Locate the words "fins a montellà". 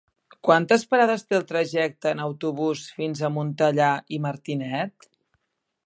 2.97-3.93